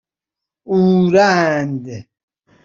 [0.73, 1.85] اورند